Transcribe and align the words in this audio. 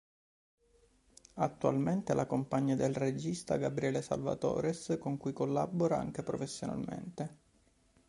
Attualmente 1.35 2.11
è 2.11 2.15
la 2.15 2.25
compagna 2.25 2.73
del 2.73 2.95
regista 2.95 3.57
Gabriele 3.57 4.01
Salvatores, 4.01 4.97
con 4.99 5.17
cui 5.17 5.31
collabora 5.31 5.99
anche 5.99 6.23
professionalmente. 6.23 7.37